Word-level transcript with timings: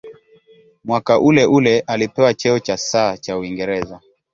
Mwaka 0.85 1.19
uleule 1.19 1.79
alipewa 1.79 2.33
cheo 2.33 2.59
cha 2.59 2.77
"Sir" 2.77 3.17
cha 3.21 3.37
Uingereza. 3.37 4.01